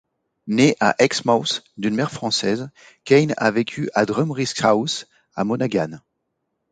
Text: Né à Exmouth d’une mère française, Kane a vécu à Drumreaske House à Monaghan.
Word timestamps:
Né 0.47 0.75
à 0.79 0.95
Exmouth 0.97 1.63
d’une 1.77 1.93
mère 1.93 2.09
française, 2.11 2.71
Kane 3.03 3.35
a 3.37 3.51
vécu 3.51 3.91
à 3.93 4.07
Drumreaske 4.07 4.63
House 4.65 5.05
à 5.35 5.43
Monaghan. 5.43 5.99